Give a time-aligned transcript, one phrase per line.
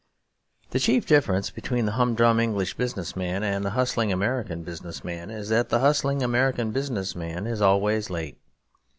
[0.71, 5.29] The chief difference between the humdrum English business man and the hustling American business man
[5.29, 8.39] is that the hustling American business man is always late.